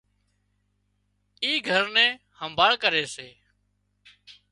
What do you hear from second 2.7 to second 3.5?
ڪري سي